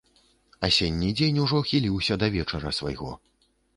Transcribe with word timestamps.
Асенні 0.67 1.09
дзень 1.19 1.37
ужо 1.43 1.59
хіліўся 1.69 2.13
да 2.25 2.31
вечара 2.37 2.73
свайго. 2.79 3.11